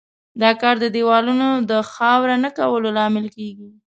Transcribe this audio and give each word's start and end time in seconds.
دا 0.41 0.51
کار 0.61 0.75
د 0.79 0.85
دېوالونو 0.95 1.47
د 1.69 1.71
خاوره 1.91 2.35
نه 2.43 2.49
کولو 2.57 2.87
لامل 2.97 3.25
کیږي. 3.35 3.69